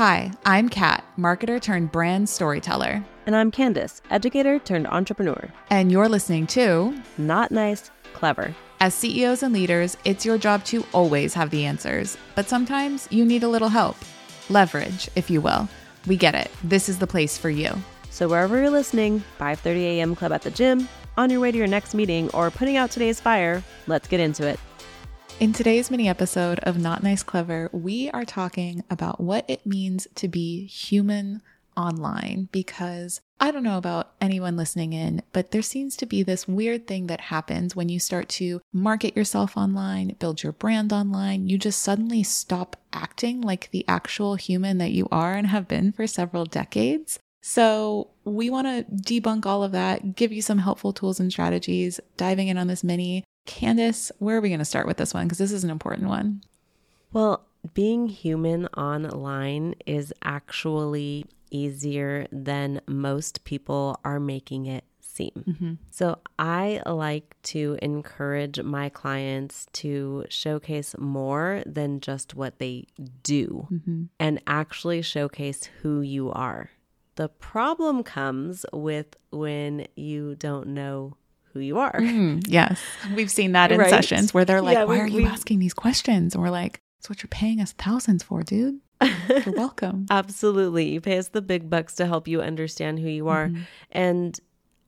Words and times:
Hi, 0.00 0.32
I'm 0.46 0.70
Kat, 0.70 1.04
marketer 1.18 1.60
turned 1.60 1.92
brand 1.92 2.26
storyteller. 2.26 3.04
And 3.26 3.36
I'm 3.36 3.50
Candice, 3.50 4.00
educator 4.10 4.58
turned 4.58 4.86
entrepreneur. 4.86 5.50
And 5.68 5.92
you're 5.92 6.08
listening 6.08 6.46
to 6.46 6.98
Not 7.18 7.50
Nice, 7.50 7.90
Clever. 8.14 8.54
As 8.80 8.94
CEOs 8.94 9.42
and 9.42 9.52
leaders, 9.52 9.98
it's 10.06 10.24
your 10.24 10.38
job 10.38 10.64
to 10.64 10.86
always 10.94 11.34
have 11.34 11.50
the 11.50 11.66
answers, 11.66 12.16
but 12.34 12.48
sometimes 12.48 13.08
you 13.10 13.26
need 13.26 13.42
a 13.42 13.48
little 13.48 13.68
help. 13.68 13.96
Leverage, 14.48 15.10
if 15.16 15.28
you 15.28 15.42
will. 15.42 15.68
We 16.06 16.16
get 16.16 16.34
it. 16.34 16.50
This 16.64 16.88
is 16.88 16.98
the 16.98 17.06
place 17.06 17.36
for 17.36 17.50
you. 17.50 17.70
So 18.08 18.26
wherever 18.26 18.56
you're 18.56 18.70
listening, 18.70 19.22
5:30 19.38 19.98
a.m. 19.98 20.14
club 20.14 20.32
at 20.32 20.40
the 20.40 20.50
gym, 20.50 20.88
on 21.18 21.28
your 21.28 21.40
way 21.40 21.52
to 21.52 21.58
your 21.58 21.66
next 21.66 21.94
meeting, 21.94 22.30
or 22.30 22.50
putting 22.50 22.78
out 22.78 22.90
today's 22.90 23.20
fire, 23.20 23.62
let's 23.86 24.08
get 24.08 24.20
into 24.20 24.48
it. 24.48 24.58
In 25.40 25.54
today's 25.54 25.90
mini 25.90 26.06
episode 26.06 26.58
of 26.64 26.78
Not 26.78 27.02
Nice 27.02 27.22
Clever, 27.22 27.70
we 27.72 28.10
are 28.10 28.26
talking 28.26 28.84
about 28.90 29.22
what 29.22 29.46
it 29.48 29.64
means 29.64 30.06
to 30.16 30.28
be 30.28 30.66
human 30.66 31.40
online 31.74 32.50
because 32.52 33.22
I 33.40 33.50
don't 33.50 33.62
know 33.62 33.78
about 33.78 34.12
anyone 34.20 34.58
listening 34.58 34.92
in, 34.92 35.22
but 35.32 35.50
there 35.50 35.62
seems 35.62 35.96
to 35.96 36.04
be 36.04 36.22
this 36.22 36.46
weird 36.46 36.86
thing 36.86 37.06
that 37.06 37.22
happens 37.22 37.74
when 37.74 37.88
you 37.88 37.98
start 37.98 38.28
to 38.28 38.60
market 38.70 39.16
yourself 39.16 39.56
online, 39.56 40.14
build 40.18 40.42
your 40.42 40.52
brand 40.52 40.92
online. 40.92 41.48
You 41.48 41.56
just 41.56 41.80
suddenly 41.80 42.22
stop 42.22 42.76
acting 42.92 43.40
like 43.40 43.70
the 43.70 43.86
actual 43.88 44.34
human 44.34 44.76
that 44.76 44.92
you 44.92 45.08
are 45.10 45.32
and 45.32 45.46
have 45.46 45.66
been 45.66 45.90
for 45.92 46.06
several 46.06 46.44
decades. 46.44 47.18
So, 47.40 48.10
we 48.24 48.50
want 48.50 48.66
to 48.66 48.84
debunk 48.92 49.46
all 49.46 49.62
of 49.62 49.72
that, 49.72 50.14
give 50.16 50.32
you 50.32 50.42
some 50.42 50.58
helpful 50.58 50.92
tools 50.92 51.18
and 51.18 51.32
strategies, 51.32 51.98
diving 52.18 52.48
in 52.48 52.58
on 52.58 52.66
this 52.66 52.84
mini 52.84 53.24
Candice, 53.46 54.10
where 54.18 54.36
are 54.36 54.40
we 54.40 54.48
going 54.48 54.58
to 54.58 54.64
start 54.64 54.86
with 54.86 54.96
this 54.96 55.14
one? 55.14 55.26
Because 55.26 55.38
this 55.38 55.52
is 55.52 55.64
an 55.64 55.70
important 55.70 56.08
one. 56.08 56.42
Well, 57.12 57.46
being 57.74 58.08
human 58.08 58.66
online 58.68 59.74
is 59.86 60.12
actually 60.22 61.26
easier 61.50 62.26
than 62.30 62.80
most 62.86 63.44
people 63.44 64.00
are 64.04 64.20
making 64.20 64.66
it 64.66 64.84
seem. 65.00 65.44
Mm-hmm. 65.46 65.72
So 65.90 66.18
I 66.38 66.82
like 66.86 67.36
to 67.44 67.76
encourage 67.82 68.60
my 68.62 68.88
clients 68.88 69.66
to 69.74 70.24
showcase 70.28 70.94
more 70.98 71.62
than 71.66 72.00
just 72.00 72.34
what 72.34 72.58
they 72.58 72.86
do 73.22 73.68
mm-hmm. 73.70 74.04
and 74.18 74.40
actually 74.46 75.02
showcase 75.02 75.68
who 75.82 76.00
you 76.00 76.30
are. 76.30 76.70
The 77.16 77.28
problem 77.28 78.02
comes 78.02 78.64
with 78.72 79.16
when 79.30 79.86
you 79.96 80.36
don't 80.36 80.68
know 80.68 81.16
who 81.52 81.60
you 81.60 81.78
are. 81.78 81.92
Mm, 81.92 82.44
yes. 82.46 82.80
We've 83.14 83.30
seen 83.30 83.52
that 83.52 83.72
in 83.72 83.78
right? 83.78 83.90
sessions 83.90 84.32
where 84.34 84.44
they're 84.44 84.62
like, 84.62 84.74
yeah, 84.74 84.84
why 84.84 84.94
we, 84.94 85.00
are 85.00 85.06
you 85.06 85.16
we, 85.16 85.26
asking 85.26 85.58
these 85.58 85.74
questions? 85.74 86.34
And 86.34 86.42
we're 86.42 86.50
like, 86.50 86.80
it's 86.98 87.08
what 87.08 87.22
you're 87.22 87.28
paying 87.28 87.60
us 87.60 87.72
thousands 87.72 88.22
for, 88.22 88.42
dude. 88.42 88.80
You're 89.30 89.54
welcome. 89.56 90.04
Absolutely. 90.10 90.90
You 90.90 91.00
pay 91.00 91.16
us 91.16 91.28
the 91.28 91.40
big 91.40 91.70
bucks 91.70 91.94
to 91.94 92.06
help 92.06 92.28
you 92.28 92.42
understand 92.42 92.98
who 92.98 93.08
you 93.08 93.28
are. 93.28 93.48
Mm-hmm. 93.48 93.62
And 93.92 94.40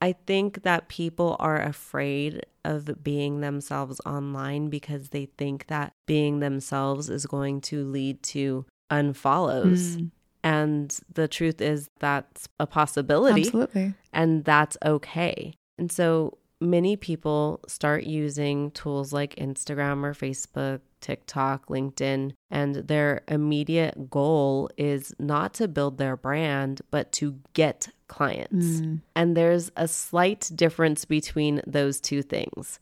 I 0.02 0.12
think 0.26 0.64
that 0.64 0.88
people 0.88 1.36
are 1.40 1.62
afraid 1.62 2.44
of 2.64 3.02
being 3.02 3.40
themselves 3.40 4.00
online 4.04 4.68
because 4.68 5.08
they 5.08 5.26
think 5.38 5.68
that 5.68 5.94
being 6.06 6.40
themselves 6.40 7.08
is 7.08 7.24
going 7.24 7.60
to 7.62 7.84
lead 7.84 8.22
to 8.24 8.66
unfollows. 8.90 9.96
Mm. 9.96 10.10
And 10.44 11.00
the 11.12 11.28
truth 11.28 11.60
is 11.60 11.88
that's 11.98 12.48
a 12.58 12.66
possibility. 12.66 13.42
Absolutely. 13.42 13.94
And 14.12 14.44
that's 14.44 14.76
okay. 14.84 15.54
And 15.78 15.90
so 15.90 16.36
many 16.62 16.96
people 16.96 17.60
start 17.66 18.04
using 18.04 18.70
tools 18.70 19.12
like 19.12 19.34
Instagram 19.36 20.04
or 20.04 20.14
Facebook, 20.14 20.80
TikTok, 21.00 21.66
LinkedIn, 21.66 22.32
and 22.50 22.76
their 22.76 23.22
immediate 23.28 24.08
goal 24.08 24.70
is 24.78 25.12
not 25.18 25.52
to 25.54 25.68
build 25.68 25.98
their 25.98 26.16
brand, 26.16 26.80
but 26.90 27.12
to 27.12 27.38
get 27.52 27.88
clients. 28.08 28.80
Mm. 28.80 29.00
And 29.16 29.36
there's 29.36 29.70
a 29.76 29.88
slight 29.88 30.50
difference 30.54 31.04
between 31.04 31.60
those 31.66 32.00
two 32.00 32.22
things. 32.22 32.78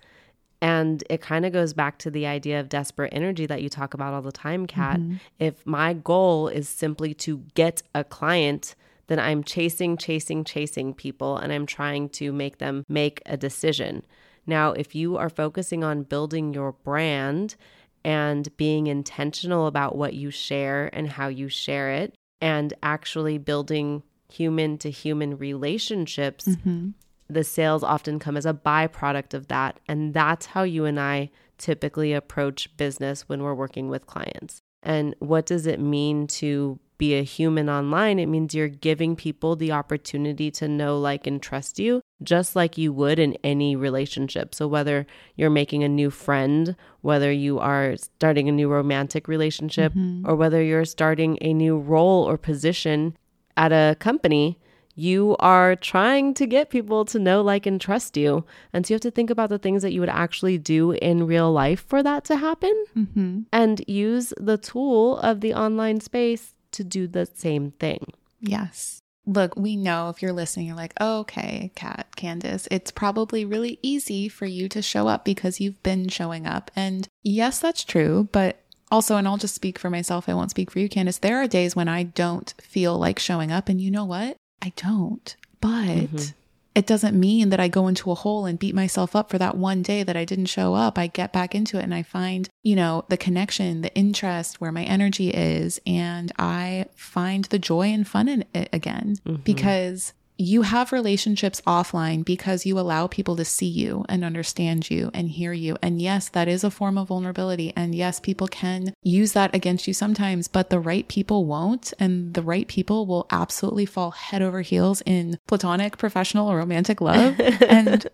And 0.63 1.03
it 1.09 1.23
kind 1.23 1.47
of 1.47 1.53
goes 1.53 1.73
back 1.73 1.99
to 1.99 2.11
the 2.11 2.27
idea 2.27 2.61
of 2.61 2.69
desperate 2.69 3.15
energy 3.15 3.47
that 3.47 3.63
you 3.63 3.71
talk 3.71 3.95
about 3.95 4.13
all 4.13 4.21
the 4.23 4.31
time, 4.31 4.67
Kat. 4.67 4.99
Mm-hmm. 5.01 5.15
If 5.39 5.67
my 5.67 5.95
goal 5.95 6.49
is 6.49 6.69
simply 6.69 7.15
to 7.15 7.39
get 7.55 7.83
a 7.95 8.05
client, 8.05 8.75
then 9.11 9.19
I'm 9.19 9.43
chasing, 9.43 9.97
chasing, 9.97 10.45
chasing 10.45 10.95
people 10.95 11.37
and 11.37 11.53
I'm 11.53 11.67
trying 11.67 12.11
to 12.11 12.33
make 12.33 12.59
them 12.59 12.85
make 12.89 13.21
a 13.27 13.37
decision. 13.37 14.07
Now, 14.47 14.71
if 14.71 14.95
you 14.95 15.17
are 15.17 15.29
focusing 15.29 15.83
on 15.83 16.05
building 16.05 16.55
your 16.55 16.71
brand 16.71 17.57
and 18.05 18.57
being 18.57 18.87
intentional 18.87 19.67
about 19.67 19.97
what 19.97 20.15
you 20.15 20.31
share 20.31 20.89
and 20.93 21.11
how 21.11 21.27
you 21.27 21.49
share 21.49 21.91
it, 21.91 22.15
and 22.41 22.73
actually 22.85 23.37
building 23.37 24.05
human 24.33 24.79
to 24.79 24.91
human 24.93 25.37
relationships, 25.37 26.47
mm-hmm. 26.47 26.91
the 27.29 27.43
sales 27.43 27.83
often 27.83 28.21
come 28.21 28.37
as 28.37 28.47
a 28.47 28.55
byproduct 28.55 29.35
of 29.35 29.49
that. 29.49 29.81
And 29.89 30.15
that's 30.15 30.47
how 30.47 30.63
you 30.63 30.85
and 30.85 31.01
I 31.01 31.31
typically 31.59 32.13
approach 32.13 32.75
business 32.77 33.29
when 33.29 33.43
we're 33.43 33.55
working 33.55 33.89
with 33.89 34.07
clients. 34.07 34.61
And 34.85 35.17
what 35.19 35.47
does 35.47 35.67
it 35.67 35.81
mean 35.81 36.29
to 36.29 36.79
be 37.01 37.17
a 37.17 37.25
human 37.25 37.69
online, 37.69 38.21
it 38.21 38.27
means 38.27 38.55
you're 38.55 38.69
giving 38.69 39.17
people 39.17 39.57
the 39.57 39.73
opportunity 39.73 40.51
to 40.53 40.69
know, 40.69 40.99
like, 40.99 41.27
and 41.27 41.43
trust 41.43 41.81
you, 41.81 42.03
just 42.23 42.55
like 42.55 42.79
you 42.79 42.93
would 42.93 43.19
in 43.19 43.37
any 43.43 43.75
relationship. 43.75 44.55
So, 44.55 44.69
whether 44.69 45.07
you're 45.35 45.51
making 45.51 45.83
a 45.83 45.89
new 45.89 46.11
friend, 46.11 46.77
whether 47.01 47.33
you 47.33 47.59
are 47.59 47.97
starting 47.97 48.49
a 48.49 48.53
new 48.53 48.69
romantic 48.69 49.27
relationship, 49.27 49.93
mm-hmm. 49.95 50.29
or 50.29 50.37
whether 50.37 50.63
you're 50.63 50.85
starting 50.85 51.39
a 51.41 51.53
new 51.55 51.79
role 51.79 52.23
or 52.23 52.37
position 52.37 53.17
at 53.57 53.73
a 53.73 53.97
company, 53.99 54.59
you 54.95 55.37
are 55.41 55.77
trying 55.77 56.35
to 56.35 56.47
get 56.47 56.69
people 56.69 57.07
to 57.07 57.19
know, 57.19 57.41
like, 57.41 57.65
and 57.65 57.81
trust 57.81 58.19
you. 58.19 58.45
And 58.75 58.87
so 58.87 58.93
you 58.93 58.97
have 58.97 59.01
to 59.03 59.11
think 59.11 59.31
about 59.31 59.49
the 59.49 59.59
things 59.59 59.81
that 59.83 59.93
you 59.93 60.01
would 60.01 60.11
actually 60.11 60.59
do 60.59 60.93
in 60.93 61.27
real 61.27 61.51
life 61.51 61.83
for 61.89 62.03
that 62.03 62.25
to 62.27 62.37
happen 62.37 62.85
mm-hmm. 62.95 63.41
and 63.51 63.83
use 63.89 64.35
the 64.37 64.59
tool 64.59 65.17
of 65.21 65.41
the 65.41 65.55
online 65.55 66.01
space 66.01 66.55
to 66.81 66.85
do 66.85 67.07
the 67.07 67.27
same 67.27 67.73
thing. 67.73 68.13
Yes. 68.41 69.03
Look, 69.27 69.55
we 69.55 69.77
know 69.77 70.09
if 70.09 70.23
you're 70.23 70.33
listening, 70.33 70.67
you're 70.67 70.77
like, 70.77 70.95
oh, 70.99 71.21
okay, 71.21 71.71
Kat, 71.75 72.07
Candice, 72.17 72.67
it's 72.71 72.91
probably 72.91 73.45
really 73.45 73.79
easy 73.83 74.29
for 74.29 74.47
you 74.47 74.67
to 74.71 74.81
show 74.81 75.09
up 75.09 75.25
because 75.25 75.61
you've 75.61 75.81
been 75.83 76.09
showing 76.09 76.47
up. 76.47 76.71
And 76.75 77.07
yes, 77.23 77.59
that's 77.59 77.85
true. 77.85 78.29
But 78.33 78.63
also, 78.91 79.17
and 79.17 79.29
I'll 79.29 79.37
just 79.37 79.55
speak 79.55 79.79
for 79.79 79.91
myself, 79.91 80.29
I 80.29 80.35
won't 80.35 80.51
speak 80.51 80.71
for 80.71 80.79
you, 80.79 80.89
Candice. 80.89 81.21
There 81.21 81.41
are 81.41 81.47
days 81.47 81.77
when 81.77 81.87
I 81.87 82.03
don't 82.03 82.53
feel 82.63 82.99
like 82.99 83.19
showing 83.19 83.53
up. 83.53 83.69
And 83.69 83.81
you 83.81 83.91
know 83.91 84.07
what? 84.07 84.37
I 84.63 84.73
don't. 84.77 85.37
But 85.61 85.87
mm-hmm 85.87 86.40
it 86.81 86.87
doesn't 86.87 87.21
mean 87.21 87.51
that 87.51 87.61
I 87.61 87.69
go 87.69 87.89
into 87.89 88.11
a 88.11 88.15
hole 88.15 88.47
and 88.47 88.59
beat 88.59 88.75
myself 88.75 89.15
up 89.15 89.29
for 89.29 89.37
that 89.37 89.55
one 89.55 89.83
day 89.83 90.03
that 90.03 90.17
I 90.17 90.25
didn't 90.25 90.47
show 90.47 90.73
up. 90.73 90.97
I 90.97 91.09
get 91.09 91.31
back 91.31 91.55
into 91.55 91.79
it 91.79 91.83
and 91.83 91.93
I 91.93 92.03
find, 92.03 92.49
you 92.63 92.75
know, 92.75 93.05
the 93.11 93.19
connection, 93.19 93.83
the 93.83 93.95
interest, 93.95 94.63
where 94.63 94.73
my 94.73 94.85
energy 94.85 95.29
is, 95.29 95.79
and 95.87 96.33
I 96.39 96.87
find 96.97 97.45
the 97.45 97.59
joy 97.59 97.89
and 97.89 98.09
fun 98.09 98.29
in 98.29 98.47
it 98.55 98.71
again 98.73 99.19
mm-hmm. 99.27 99.43
because 99.43 100.15
you 100.41 100.63
have 100.63 100.91
relationships 100.91 101.61
offline 101.67 102.25
because 102.25 102.65
you 102.65 102.79
allow 102.79 103.07
people 103.07 103.37
to 103.37 103.45
see 103.45 103.67
you 103.67 104.07
and 104.09 104.25
understand 104.25 104.91
you 104.91 105.11
and 105.13 105.29
hear 105.29 105.53
you. 105.53 105.77
And 105.83 106.01
yes, 106.01 106.31
that 106.31 106.49
is 106.49 106.65
a 106.65 106.71
form 106.71 106.97
of 106.97 107.09
vulnerability. 107.09 107.75
And 107.77 107.95
yes, 107.95 108.19
people 108.19 108.49
can 108.49 108.95
use 109.03 109.35
that 109.35 109.55
against 109.55 109.87
you 109.87 109.93
sometimes, 109.93 110.49
but 110.49 110.71
the 110.71 110.81
right 110.81 111.07
people 111.09 111.45
won't. 111.45 111.93
And 111.99 112.33
the 112.33 112.43
right 112.43 112.67
people 112.67 113.05
will 113.05 113.27
absolutely 113.31 113.85
fall 113.85 114.13
head 114.13 114.41
over 114.41 114.63
heels 114.63 115.03
in 115.05 115.39
platonic, 115.47 115.99
professional, 115.99 116.51
or 116.51 116.57
romantic 116.57 117.03
love. 117.03 117.39
and 117.41 118.07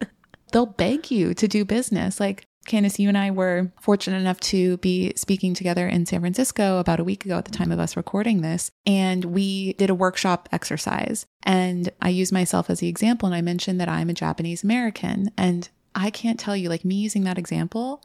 they'll 0.51 0.67
beg 0.67 1.11
you 1.13 1.33
to 1.35 1.47
do 1.47 1.65
business. 1.65 2.19
Like 2.19 2.46
Candice, 2.67 2.99
you 2.99 3.09
and 3.09 3.17
I 3.17 3.31
were 3.31 3.71
fortunate 3.81 4.19
enough 4.19 4.41
to 4.41 4.77
be 4.79 5.13
speaking 5.17 5.55
together 5.55 5.89
in 5.89 6.07
San 6.07 6.21
Francisco 6.21 6.79
about 6.79 7.01
a 7.01 7.05
week 7.05 7.25
ago 7.25 7.39
at 7.39 7.45
the 7.45 7.51
time 7.51 7.73
of 7.73 7.79
us 7.79 7.97
recording 7.97 8.41
this. 8.41 8.71
And 8.85 9.25
we 9.27 9.75
did 9.75 9.91
a 9.91 9.95
workshop 9.95 10.49
exercise. 10.53 11.27
And 11.43 11.91
I 12.03 12.09
used 12.09 12.33
myself 12.33 12.69
as 12.69 12.81
the 12.81 12.89
example. 12.89 13.27
And 13.27 13.35
I 13.35 13.41
mentioned 13.41 13.81
that 13.81 13.89
I'm 13.89 14.11
a 14.11 14.15
Japanese 14.15 14.65
American. 14.65 15.31
And 15.37 15.69
I 15.95 16.11
can't 16.11 16.39
tell 16.39 16.57
you, 16.57 16.69
like 16.69 16.85
me 16.85 16.97
using 16.97 17.25
that 17.25 17.39
example 17.39 18.03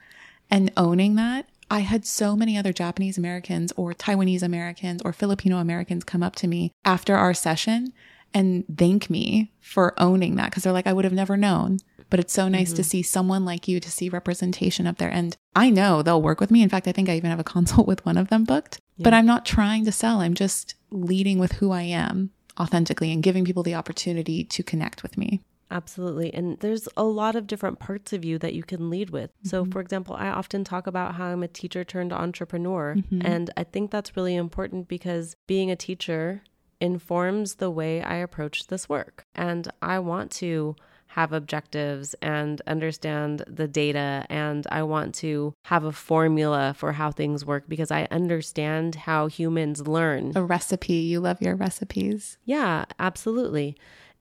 and 0.49 0.71
owning 0.77 1.15
that, 1.15 1.47
I 1.69 1.79
had 1.79 2.05
so 2.05 2.35
many 2.35 2.57
other 2.57 2.73
Japanese 2.73 3.17
Americans 3.17 3.71
or 3.77 3.93
Taiwanese 3.93 4.43
Americans 4.43 5.01
or 5.03 5.13
Filipino 5.13 5.57
Americans 5.57 6.03
come 6.03 6.21
up 6.21 6.35
to 6.37 6.47
me 6.47 6.73
after 6.83 7.15
our 7.15 7.33
session 7.33 7.93
and 8.33 8.65
thank 8.77 9.09
me 9.09 9.51
for 9.59 9.93
owning 9.99 10.35
that 10.35 10.49
because 10.49 10.63
they're 10.63 10.73
like, 10.73 10.87
I 10.87 10.93
would 10.93 11.05
have 11.05 11.13
never 11.13 11.37
known. 11.37 11.79
But 12.11 12.19
it's 12.19 12.33
so 12.33 12.47
nice 12.47 12.67
mm-hmm. 12.67 12.75
to 12.75 12.83
see 12.83 13.01
someone 13.01 13.43
like 13.45 13.67
you 13.67 13.79
to 13.79 13.89
see 13.89 14.09
representation 14.09 14.85
up 14.85 14.99
there. 14.99 15.09
And 15.09 15.35
I 15.55 15.71
know 15.71 16.03
they'll 16.03 16.21
work 16.21 16.39
with 16.39 16.51
me. 16.51 16.61
In 16.61 16.69
fact, 16.69 16.87
I 16.87 16.91
think 16.91 17.09
I 17.09 17.15
even 17.15 17.31
have 17.31 17.39
a 17.39 17.43
consult 17.55 17.87
with 17.87 18.05
one 18.05 18.17
of 18.17 18.27
them 18.27 18.43
booked, 18.43 18.79
yeah. 18.97 19.05
but 19.05 19.13
I'm 19.15 19.25
not 19.25 19.45
trying 19.45 19.85
to 19.85 19.91
sell. 19.91 20.21
I'm 20.21 20.35
just 20.35 20.75
leading 20.91 21.39
with 21.39 21.53
who 21.53 21.71
I 21.71 21.81
am 21.83 22.29
authentically 22.59 23.11
and 23.11 23.23
giving 23.23 23.45
people 23.45 23.63
the 23.63 23.73
opportunity 23.73 24.43
to 24.43 24.61
connect 24.61 25.01
with 25.01 25.17
me. 25.17 25.39
Absolutely. 25.71 26.33
And 26.33 26.59
there's 26.59 26.89
a 26.97 27.05
lot 27.05 27.37
of 27.37 27.47
different 27.47 27.79
parts 27.79 28.11
of 28.11 28.25
you 28.25 28.37
that 28.39 28.53
you 28.53 28.61
can 28.61 28.89
lead 28.89 29.09
with. 29.09 29.31
So, 29.43 29.63
Mm-hmm. 29.63 29.71
for 29.71 29.79
example, 29.79 30.15
I 30.15 30.27
often 30.27 30.65
talk 30.65 30.85
about 30.85 31.15
how 31.15 31.27
I'm 31.27 31.43
a 31.43 31.47
teacher 31.47 31.85
turned 31.85 32.11
entrepreneur. 32.11 32.95
Mhm. 32.97 33.21
And 33.23 33.49
I 33.55 33.63
think 33.63 33.89
that's 33.89 34.17
really 34.17 34.35
important 34.35 34.89
because 34.89 35.37
being 35.47 35.71
a 35.71 35.77
teacher 35.77 36.43
informs 36.81 37.55
the 37.55 37.71
way 37.71 38.01
I 38.01 38.15
approach 38.15 38.67
this 38.67 38.89
work. 38.89 39.25
And 39.33 39.71
I 39.81 39.99
want 39.99 40.31
to 40.43 40.75
have 41.11 41.33
objectives 41.33 42.15
and 42.21 42.61
understand 42.67 43.43
the 43.47 43.67
data 43.67 44.25
and 44.29 44.65
I 44.71 44.83
want 44.83 45.13
to 45.15 45.53
have 45.65 45.83
a 45.83 45.91
formula 45.91 46.73
for 46.77 46.93
how 46.93 47.11
things 47.11 47.45
work 47.45 47.65
because 47.67 47.91
I 47.91 48.07
understand 48.11 48.95
how 48.95 49.27
humans 49.27 49.87
learn. 49.87 50.31
A 50.35 50.43
recipe. 50.43 50.93
You 50.93 51.19
love 51.19 51.41
your 51.41 51.55
recipes. 51.55 52.37
Yeah, 52.45 52.85
absolutely. 52.97 53.75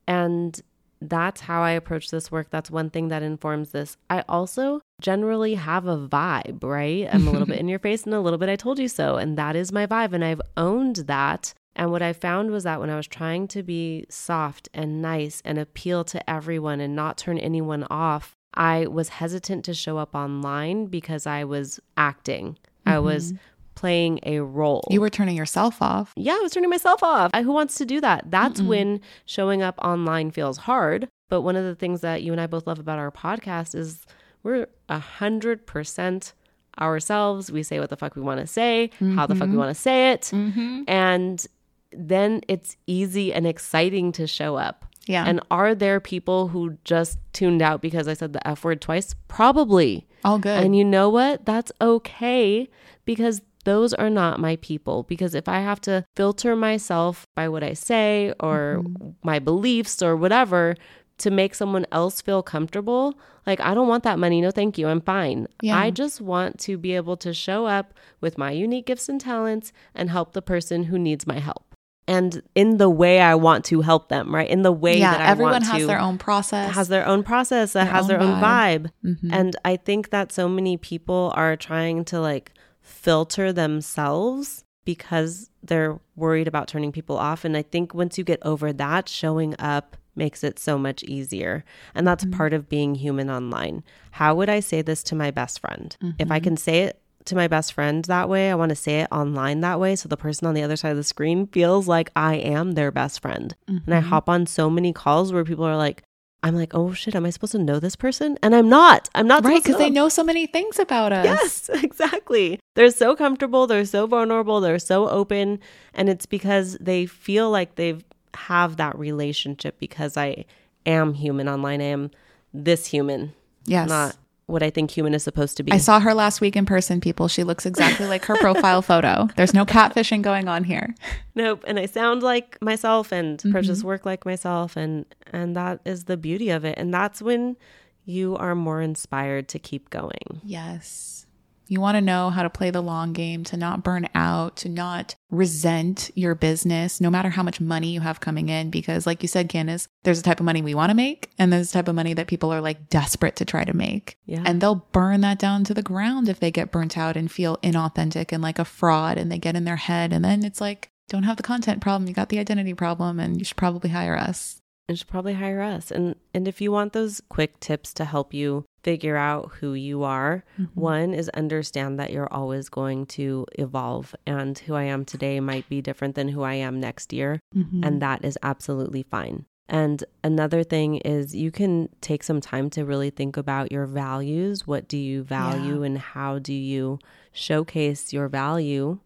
And 0.09 0.61
that's 1.01 1.43
how 1.43 1.63
I 1.63 1.71
approach 1.71 2.11
this 2.11 2.31
work. 2.31 2.49
That's 2.51 2.71
one 2.71 2.91
thing 2.91 3.09
that 3.09 3.23
informs 3.23 3.71
this. 3.71 3.97
I 4.11 4.25
also 4.29 4.83
generally 5.01 5.55
have 5.55 5.87
a 5.87 5.97
vibe, 5.97 6.63
right? 6.63 7.09
I'm 7.11 7.27
a 7.27 7.31
little 7.31 7.47
bit 7.53 7.59
in 7.59 7.69
your 7.69 7.79
face 7.79 8.05
and 8.05 8.15
a 8.15 8.21
little 8.21 8.39
bit 8.39 8.49
I 8.49 8.57
told 8.57 8.79
you 8.79 8.89
so. 8.89 9.17
And 9.17 9.39
that 9.39 9.57
is 9.57 9.73
my 9.73 9.87
vibe. 9.87 10.13
And 10.13 10.25
I've 10.25 10.43
owned 10.57 10.97
that. 10.97 11.55
And 11.81 11.91
what 11.91 12.03
I 12.03 12.13
found 12.13 12.51
was 12.51 12.63
that 12.65 12.79
when 12.79 12.91
I 12.91 12.97
was 12.97 13.07
trying 13.09 13.49
to 13.49 13.63
be 13.63 14.05
soft 14.11 14.69
and 14.75 15.01
nice 15.03 15.41
and 15.45 15.59
appeal 15.59 16.05
to 16.05 16.31
everyone 16.31 16.79
and 16.79 16.95
not 16.95 17.17
turn 17.19 17.39
anyone 17.39 17.85
off, 17.91 18.37
I 18.55 18.87
was 18.87 19.09
hesitant 19.09 19.65
to 19.65 19.75
show 19.75 19.97
up 19.97 20.15
online 20.15 20.87
because 20.87 21.27
I 21.27 21.45
was 21.45 21.81
acting. 21.97 22.59
I 22.85 22.99
was 22.99 23.33
playing 23.77 24.21
a 24.25 24.41
role. 24.41 24.87
You 24.91 25.01
were 25.01 25.09
turning 25.09 25.37
yourself 25.37 25.81
off. 25.81 26.13
Yeah, 26.17 26.35
I 26.35 26.41
was 26.41 26.53
turning 26.53 26.69
myself 26.69 27.03
off. 27.03 27.31
I, 27.33 27.43
who 27.43 27.53
wants 27.53 27.77
to 27.77 27.87
do 27.87 28.01
that? 28.03 28.31
That's 28.31 28.61
when 28.61 29.01
showing 29.25 29.63
up 29.63 29.77
online 29.83 30.33
feels 30.33 30.59
hard. 30.59 31.09
But 31.31 31.41
one 31.43 31.57
of 31.57 31.65
the 31.65 31.75
things 31.77 32.03
that 32.03 32.23
you 32.23 32.33
and 32.33 32.41
I 32.41 32.47
both 32.47 32.67
love 32.67 32.79
about 32.79 32.99
our 32.99 33.11
podcast 33.13 33.75
is 33.75 34.05
we're 34.43 34.67
a 34.91 34.99
hundred 34.99 35.67
percent 35.67 36.35
ourselves. 36.81 37.51
We 37.51 37.63
say 37.63 37.79
what 37.81 37.89
the 37.91 37.97
fuck 37.97 38.17
we 38.17 38.23
want 38.23 38.41
to 38.41 38.47
say, 38.47 38.91
how 39.15 39.27
the 39.27 39.35
fuck 39.35 39.49
we 39.49 39.57
want 39.57 39.75
to 39.75 39.81
say 39.81 40.11
it, 40.13 40.23
Mm-hmm. 40.35 40.83
and 40.89 41.47
then 41.93 42.43
it's 42.49 42.77
easy 42.87 43.33
and 43.33 43.47
exciting 43.47 44.13
to 44.13 44.27
show 44.27 44.57
up. 44.57 44.87
Yeah. 45.07 45.25
And 45.27 45.41
are 45.51 45.75
there 45.75 45.99
people 45.99 46.49
who 46.49 46.77
just 46.85 47.19
tuned 47.33 47.63
out 47.63 47.81
because 47.81 48.07
I 48.07 48.15
said 48.15 48.33
the 48.33 48.47
F 48.47 48.65
word 48.65 48.81
twice? 48.81 49.15
Probably. 49.29 50.07
All 50.25 50.39
good. 50.39 50.63
And 50.63 50.77
you 50.77 50.85
know 50.85 51.09
what? 51.09 51.47
That's 51.47 51.73
okay 51.81 52.69
because 53.05 53.43
those 53.65 53.93
are 53.95 54.11
not 54.11 54.41
my 54.41 54.57
people. 54.57 55.05
Because 55.05 55.35
if 55.35 55.49
I 55.49 55.61
have 55.61 55.81
to 55.83 56.05
filter 56.17 56.55
myself 56.55 57.27
by 57.35 57.49
what 57.49 57.63
I 57.63 57.73
say 57.73 58.33
or 58.41 58.83
mm-hmm. 58.83 59.11
my 59.23 59.39
beliefs 59.39 60.03
or 60.03 60.17
whatever 60.17 60.77
to 61.19 61.31
make 61.31 61.55
someone 61.55 61.87
else 61.93 62.21
feel 62.21 62.43
comfortable, 62.43 63.19
like 63.47 63.61
I 63.61 63.75
don't 63.75 63.89
want 63.89 64.05
that 64.05 64.19
money. 64.19 64.41
No, 64.41 64.51
thank 64.51 64.79
you. 64.79 64.87
I'm 64.87 65.01
fine. 65.01 65.49
Yeah. 65.63 65.79
I 65.79 65.91
just 65.91 66.21
want 66.21 66.59
to 66.61 66.79
be 66.79 66.95
able 66.95 67.17
to 67.19 67.35
show 67.35 67.67
up 67.67 67.95
with 68.21 68.39
my 68.39 68.53
unique 68.53 68.87
gifts 68.87 69.09
and 69.09 69.21
talents 69.21 69.73
and 69.95 70.09
help 70.09 70.33
the 70.33 70.43
person 70.43 70.85
who 70.85 70.99
needs 70.99 71.27
my 71.27 71.39
help. 71.39 71.70
And 72.09 72.43
in 72.55 72.79
the 72.79 72.91
way 72.91 73.21
I 73.21 73.37
want 73.37 73.65
to 73.67 73.83
help 73.83 74.09
them, 74.09 74.35
right? 74.35 74.49
In 74.49 74.63
the 74.63 74.73
way 74.73 74.99
yeah. 74.99 75.13
that 75.13 75.21
I 75.21 75.27
Everyone 75.27 75.63
has 75.63 75.81
to 75.81 75.87
their 75.87 76.01
own 76.01 76.19
process. 76.19 76.75
has 76.75 76.89
their 76.89 77.07
own 77.07 77.23
process 77.23 77.77
uh, 77.77 77.85
that 77.85 77.91
has 77.91 78.09
their 78.09 78.21
own 78.21 78.41
vibe. 78.41 78.91
vibe. 79.05 79.17
Mhm. 79.23 79.33
And 79.33 79.57
I 79.65 79.77
think 79.77 80.11
that 80.11 80.33
so 80.33 80.49
many 80.49 80.77
people 80.77 81.33
are 81.37 81.57
trying 81.57 82.05
to 82.07 82.21
like 82.21 82.53
filter 82.83 83.53
themselves 83.53 84.65
because 84.85 85.51
they're 85.63 86.01
worried 86.17 86.49
about 86.49 86.67
turning 86.67 86.91
people 86.91 87.17
off. 87.17 87.45
And 87.45 87.57
I 87.57 87.63
think 87.63 87.95
once 87.95 88.19
you 88.19 88.25
get 88.25 88.41
over 88.43 88.73
that, 88.73 89.09
showing 89.09 89.55
up 89.59 89.97
makes 90.17 90.43
it 90.43 90.59
so 90.59 90.77
much 90.77 91.05
easier. 91.05 91.65
And 91.95 92.07
that's 92.07 92.25
mm-hmm. 92.25 92.37
part 92.37 92.53
of 92.53 92.69
being 92.69 92.95
human 92.95 93.31
online. 93.31 93.85
How 94.13 94.35
would 94.35 94.49
I 94.49 94.61
say 94.61 94.83
this 94.83 95.03
to 95.05 95.15
my 95.15 95.31
best 95.31 95.61
friend? 95.61 95.97
If 96.19 96.31
I 96.31 96.39
mm-hmm. 96.39 96.45
can 96.45 96.57
say 96.57 96.81
it 96.81 97.01
to 97.31 97.37
my 97.37 97.49
best 97.49 97.73
friend 97.73 98.05
that 98.05 98.29
way, 98.29 98.51
I 98.51 98.55
want 98.55 98.71
to 98.71 98.77
say 98.77 99.01
it 99.01 99.09
online 99.11 99.61
that 99.61 99.81
way. 99.81 99.97
So 99.97 100.09
the 100.09 100.17
person 100.17 100.47
on 100.47 100.55
the 100.55 100.63
other 100.63 100.77
side 100.77 100.91
of 100.91 100.97
the 100.97 101.05
screen 101.05 101.47
feels 101.47 101.89
like 101.89 102.11
I 102.15 102.35
am 102.37 102.73
their 102.73 102.91
best 102.91 103.21
friend. 103.21 103.55
And 103.67 103.83
I 103.89 103.99
mm-hmm. 103.99 104.09
hop 104.09 104.29
on 104.29 104.47
so 104.47 104.69
many 104.69 104.93
calls 104.93 105.33
where 105.33 105.45
people 105.45 105.65
are 105.65 105.77
like, 105.77 106.03
I'm 106.43 106.55
like, 106.55 106.75
oh 106.75 106.93
shit, 106.93 107.15
am 107.15 107.27
I 107.27 107.31
supposed 107.31 107.53
to 107.53 107.59
know 107.59 107.81
this 107.81 107.97
person? 107.97 108.39
And 108.43 108.55
I'm 108.55 108.69
not. 108.69 109.09
I'm 109.15 109.27
not 109.27 109.45
right. 109.45 109.63
Because 109.63 109.79
they 109.79 109.91
know 109.91 110.09
so 110.09 110.25
many 110.25 110.47
things 110.47 110.79
about 110.79 111.13
us. 111.13 111.25
Yes, 111.25 111.69
exactly. 111.83 112.59
They're 112.77 112.91
so 112.91 113.15
comfortable, 113.15 113.67
they're 113.67 113.85
so 113.85 114.07
vulnerable, 114.07 114.61
they're 114.61 114.79
so 114.79 115.09
open, 115.09 115.61
and 115.93 116.09
it's 116.09 116.27
because 116.27 116.79
they 116.81 117.05
feel 117.07 117.51
like 117.51 117.75
they 117.75 117.99
have 118.35 118.77
that 118.77 118.99
relationship 118.99 119.79
because 119.79 120.17
I 120.17 120.47
am 120.87 121.15
human 121.15 121.49
online. 121.49 121.83
I 121.83 121.87
am 121.87 122.11
this 122.55 122.87
human, 122.87 123.35
Yes. 123.67 123.89
not 123.89 124.17
what 124.51 124.63
I 124.63 124.71
think 124.71 124.91
human 124.91 125.15
is 125.15 125.23
supposed 125.23 125.57
to 125.59 125.63
be. 125.63 125.73
I 125.73 125.79
saw 125.79 126.01
her 126.01 126.15
last 126.15 126.41
week 126.41 126.57
in 126.57 126.67
person, 126.67 127.01
people. 127.01 127.29
She 127.29 127.45
looks 127.45 127.67
exactly 127.67 128.07
like 128.07 128.25
her 128.27 128.37
profile 128.41 128.83
photo. 128.83 129.29
There's 129.37 129.55
no 129.55 129.65
catfishing 129.65 130.23
going 130.23 130.49
on 130.49 130.65
here. 130.65 130.95
nope, 131.35 131.65
and 131.67 131.79
I 131.79 131.87
sound 131.87 132.23
like 132.23 132.59
myself 132.61 133.13
and 133.13 133.39
Mm-hmm. 133.41 133.87
work 133.87 134.05
like 134.07 134.25
myself 134.27 134.77
and 134.77 135.05
and 135.33 135.55
that 135.57 135.81
is 135.85 136.05
the 136.05 136.17
beauty 136.17 136.51
of 136.51 136.65
it. 136.65 136.77
And 136.79 136.93
that's 136.93 137.21
when 137.23 137.57
you 138.05 138.37
are 138.37 138.55
more 138.55 138.81
inspired 138.83 139.49
to 139.49 139.59
keep 139.59 139.91
going. 139.91 140.41
Yes. 140.43 141.27
You 141.71 141.81
want 141.81 141.95
to 141.95 142.01
know 142.01 142.31
how 142.31 142.43
to 142.43 142.51
play 142.51 142.73
the 142.73 142.81
long 142.81 143.13
game, 143.13 143.45
to 143.45 143.57
not 143.57 143.85
burn 143.85 144.09
out, 144.13 144.57
to 144.57 144.69
not 144.69 145.15
resent 145.31 146.11
your 146.17 146.35
business, 146.35 147.01
no 147.01 147.11
matter 147.11 147.31
how 147.31 147.45
much 147.45 147.61
money 147.61 147.93
you 147.93 148.01
have 148.01 148.19
coming 148.19 148.49
in. 148.49 148.71
Because, 148.71 149.07
like 149.07 149.23
you 149.23 149.29
said, 149.29 149.49
Candice, 149.49 149.87
there's 150.03 150.19
a 150.19 150.23
type 150.25 150.41
of 150.41 150.47
money 150.47 150.63
we 150.63 150.75
want 150.75 150.91
to 150.91 150.97
make, 150.97 151.31
and 151.39 151.53
there's 151.53 151.71
a 151.71 151.75
type 151.75 151.87
of 151.87 151.95
money 151.95 152.13
that 152.13 152.27
people 152.27 152.53
are 152.53 152.61
like 152.61 152.89
desperate 152.89 153.37
to 153.37 153.45
try 153.45 153.63
to 153.63 153.73
make. 153.73 154.19
Yeah. 154.27 154.43
And 154.45 154.61
they'll 154.61 154.85
burn 154.91 155.21
that 155.21 155.39
down 155.39 155.63
to 155.63 155.73
the 155.73 155.81
ground 155.81 156.29
if 156.29 156.41
they 156.41 156.51
get 156.51 156.73
burnt 156.73 156.99
out 156.99 157.17
and 157.17 157.31
feel 157.31 157.57
inauthentic 157.59 158.33
and 158.33 158.43
like 158.43 158.59
a 158.59 158.65
fraud 158.65 159.17
and 159.17 159.31
they 159.31 159.39
get 159.39 159.55
in 159.55 159.63
their 159.63 159.77
head. 159.77 160.13
And 160.13 160.25
then 160.25 160.45
it's 160.45 160.61
like, 160.61 160.91
don't 161.09 161.23
have 161.23 161.37
the 161.37 161.45
content 161.45 161.81
problem, 161.81 162.09
you 162.09 162.15
got 162.15 162.31
the 162.31 162.41
identity 162.41 162.75
problem, 162.75 163.21
and 163.21 163.39
you 163.39 163.45
should 163.45 163.57
probably 163.57 163.91
hire 163.91 164.17
us. 164.17 164.60
And 164.91 164.99
should 164.99 165.09
probably 165.09 165.35
hire 165.35 165.63
us. 165.63 165.91
And 165.91 166.17
and 166.35 166.47
if 166.47 166.61
you 166.61 166.71
want 166.73 166.93
those 166.93 167.23
quick 167.31 167.59
tips 167.61 167.95
to 167.95 168.05
help 168.05 168.35
you 168.35 168.65
figure 168.83 169.17
out 169.17 169.53
who 169.61 169.75
you 169.75 170.03
are, 170.03 170.43
one 170.75 171.15
is 171.15 171.29
understand 171.31 171.99
that 172.01 172.13
you're 172.13 172.33
always 172.33 172.69
going 172.69 173.07
to 173.07 173.47
evolve 173.59 174.15
and 174.27 174.59
who 174.59 174.75
I 174.75 174.85
am 174.85 175.05
today 175.05 175.39
might 175.39 175.69
be 175.69 175.81
different 175.81 176.15
than 176.17 176.29
who 176.29 176.43
I 176.43 176.55
am 176.55 176.81
next 176.81 177.13
year, 177.13 177.41
Mm-hmm. 177.57 177.85
and 177.85 178.03
that 178.03 178.25
is 178.25 178.37
absolutely 178.43 179.03
fine. 179.05 179.45
And 179.69 180.03
another 180.25 180.65
thing 180.65 180.97
is 180.97 181.35
you 181.35 181.53
can 181.53 181.89
take 182.01 182.23
some 182.25 182.41
time 182.41 182.71
to 182.71 182.85
really 182.85 183.11
think 183.11 183.37
about 183.37 183.71
your 183.71 183.87
values. 183.87 184.67
What 184.67 184.89
do 184.89 184.97
you 184.99 185.23
value 185.23 185.85
and 185.85 185.97
how 185.99 186.41
do 186.41 186.53
you 186.55 186.99
showcase 187.33 188.13
your 188.13 188.29
value 188.29 188.99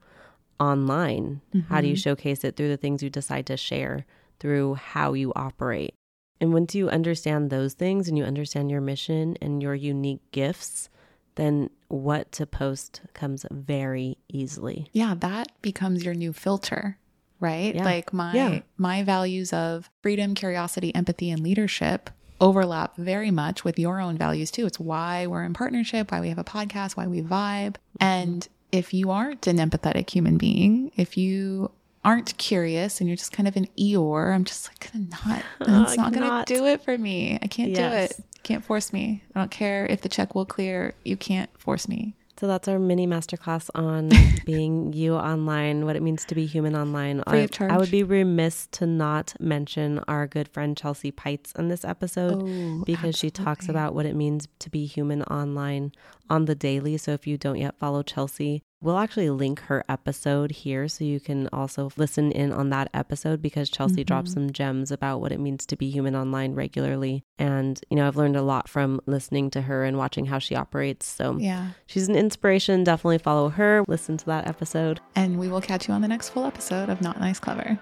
online? 0.59 1.41
How 1.69 1.81
do 1.81 1.89
you 1.89 1.97
showcase 1.97 2.45
it 2.45 2.57
through 2.57 2.69
the 2.69 2.77
things 2.77 3.03
you 3.03 3.11
decide 3.11 3.47
to 3.47 3.57
share, 3.57 4.07
through 4.41 4.75
how 4.75 5.13
you 5.15 5.33
operate? 5.35 5.95
And 6.41 6.53
once 6.53 6.75
you 6.75 6.89
understand 6.91 7.51
those 7.51 7.75
things 7.75 8.09
and 8.09 8.19
you 8.19 8.25
understand 8.25 8.71
your 8.71 8.81
mission 8.81 9.37
and 9.41 9.63
your 9.63 9.75
unique 9.75 10.21
gifts, 10.33 10.89
then 11.37 11.71
what 11.89 12.31
to 12.33 12.47
post 12.47 13.01
comes 13.15 13.47
very 13.51 14.19
easily. 14.29 14.89
yeah 14.93 15.15
that 15.19 15.49
becomes 15.63 16.05
your 16.05 16.15
new 16.15 16.33
filter 16.33 16.99
right 17.41 17.75
Yeah. 17.75 17.85
like 17.85 18.13
my 18.13 18.33
Yeah. 18.35 18.61
my 18.77 19.03
values 19.05 19.53
of 19.53 19.91
freedom 20.03 20.35
curiosity 20.35 20.95
empathy 20.95 21.31
and 21.31 21.43
leadership 21.43 22.11
overlap 22.41 22.97
very 22.97 23.31
much 23.31 23.65
with 23.65 23.79
your 23.79 24.01
own 24.01 24.17
values 24.19 24.51
too 24.51 24.67
it's 24.67 24.79
why 24.81 25.27
we're 25.27 25.45
in 25.45 25.55
partnership 25.55 26.11
why 26.11 26.21
we 26.21 26.29
have 26.29 26.39
a 26.39 26.45
podcast 26.45 26.97
why 26.97 27.07
we 27.07 27.21
vibe 27.23 27.75
mm-hmm. 27.75 28.01
and 28.01 28.49
if 28.73 28.93
you 28.93 29.11
aren't 29.11 29.47
an 29.47 29.59
empathetic 29.59 30.11
human 30.11 30.37
being 30.37 30.91
if 30.97 31.17
you 31.17 31.71
aren't 32.05 32.37
curious 32.39 33.01
and 33.01 33.09
you're 33.09 33.17
just 33.17 33.33
kind 33.33 33.49
of 33.49 33.57
an 33.57 33.67
eeyore 33.79 34.35
i'm 34.35 34.45
just 34.45 34.69
like 34.69 34.91
not 34.95 35.43
it's 35.61 35.97
not 35.97 36.13
gonna 36.13 36.45
do 36.47 36.67
it 36.67 36.83
for 36.83 36.97
me 36.99 37.39
i 37.43 37.47
can't 37.47 37.71
Yes. 37.71 37.79
do 37.79 38.15
it 38.23 38.25
you 38.35 38.41
can't 38.43 38.65
force 38.65 38.93
me 38.93 39.23
i 39.35 39.41
don't 39.41 39.51
care 39.51 39.87
if 39.87 40.03
the 40.03 40.09
check 40.09 40.35
will 40.35 40.45
clear 40.47 40.95
you 41.05 41.17
can't 41.17 41.51
force 41.59 41.89
me 41.89 42.15
So 42.39 42.47
that's 42.49 42.67
our 42.69 42.79
mini 42.81 43.07
masterclass 43.07 43.71
on 43.77 44.11
being 44.45 44.93
you 44.93 45.15
online, 45.15 45.87
what 45.87 45.95
it 45.95 46.03
means 46.03 46.25
to 46.27 46.35
be 46.35 46.47
human 46.47 46.75
online. 46.75 47.23
Free 47.31 47.39
I, 47.39 47.43
of 47.47 47.53
charge. 47.53 47.71
I 47.71 47.79
would 47.79 47.93
be 47.93 48.03
remiss 48.03 48.67
to 48.79 48.87
not 48.87 49.35
mention 49.39 50.01
our 50.09 50.27
good 50.27 50.49
friend 50.49 50.77
Chelsea 50.77 51.13
Peitz 51.13 51.55
in 51.57 51.69
this 51.69 51.85
episode 51.85 52.43
Oh, 52.43 52.83
because 52.85 53.15
she 53.17 53.31
talks 53.31 53.69
about 53.69 53.95
what 53.95 54.05
it 54.05 54.17
means 54.17 54.49
to 54.59 54.69
be 54.69 54.85
human 54.85 55.23
online 55.31 55.93
on 56.29 56.47
the 56.47 56.57
daily. 56.57 56.97
So 56.99 57.13
if 57.13 57.25
you 57.25 57.39
don't 57.39 57.57
yet 57.57 57.79
follow 57.79 58.03
Chelsea, 58.03 58.63
we'll 58.85 58.99
actually 58.99 59.31
link 59.31 59.61
her 59.63 59.85
episode 59.89 60.51
here 60.53 60.87
so 60.89 61.03
you 61.05 61.19
can 61.19 61.49
also 61.53 61.91
listen 61.97 62.31
in 62.31 62.53
on 62.53 62.71
that 62.71 62.89
episode 62.95 63.41
because 63.43 63.69
Chelsea 63.71 64.05
drops 64.05 64.31
Mm-hmm. 64.31 64.41
some 64.47 64.53
gems 64.53 64.91
about 64.93 65.21
what 65.21 65.33
it 65.33 65.41
means 65.41 65.67
to 65.67 65.77
be 65.77 65.91
human 65.91 66.15
online 66.15 66.55
regularly. 66.55 67.25
And, 67.39 67.81
you 67.91 67.97
know, 67.97 68.07
I've 68.07 68.17
learned 68.17 68.37
a 68.37 68.43
lot 68.43 68.69
from 68.69 69.01
listening 69.07 69.51
to 69.51 69.63
her 69.63 69.85
and 69.85 69.97
watching 69.99 70.27
how 70.27 70.39
she 70.39 70.55
operates. 70.55 71.07
So 71.07 71.37
yeah 71.39 71.71
She's 71.87 72.09
an 72.09 72.15
inspiration. 72.17 72.85
Definitely 72.85 73.19
follow 73.19 73.49
her. 73.49 73.85
Listen 73.89 74.17
to 74.19 74.27
that 74.27 74.47
episode. 74.47 75.01
And 75.17 75.39
we 75.39 75.49
will 75.49 75.61
catch 75.61 75.89
you 75.89 75.95
on 75.95 76.01
the 76.03 76.09
next 76.09 76.29
full 76.31 76.45
episode 76.45 76.89
of 76.91 77.01
Not 77.01 77.19
Nice 77.21 77.41
Clever. 77.41 77.79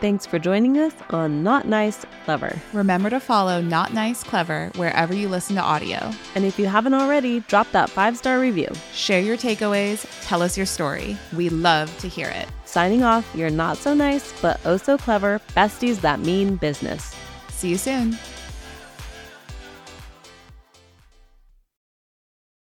Thanks 0.00 0.24
for 0.24 0.38
joining 0.38 0.78
us 0.78 0.92
on 1.10 1.42
Not 1.42 1.66
Nice, 1.66 2.06
Clever. 2.24 2.56
Remember 2.72 3.10
to 3.10 3.18
follow 3.18 3.60
Not 3.60 3.92
Nice 3.92 4.22
Clever 4.22 4.70
wherever 4.76 5.12
you 5.12 5.28
listen 5.28 5.56
to 5.56 5.62
audio. 5.62 6.12
And 6.36 6.44
if 6.44 6.56
you 6.56 6.66
haven't 6.66 6.94
already, 6.94 7.40
drop 7.40 7.68
that 7.72 7.90
five 7.90 8.16
star 8.16 8.38
review. 8.38 8.68
Share 8.92 9.20
your 9.20 9.36
takeaways, 9.36 10.06
tell 10.24 10.40
us 10.40 10.56
your 10.56 10.66
story. 10.66 11.16
We 11.36 11.48
love 11.48 11.96
to 11.98 12.08
hear 12.08 12.28
it. 12.28 12.46
Signing 12.64 13.02
off, 13.02 13.28
you're 13.34 13.50
not 13.50 13.76
so 13.76 13.92
nice, 13.92 14.40
but 14.40 14.60
oh 14.64 14.76
so 14.76 14.96
clever 14.96 15.40
besties 15.56 16.00
that 16.02 16.20
mean 16.20 16.54
business. 16.54 17.16
See 17.48 17.70
you 17.70 17.76
soon. 17.76 18.16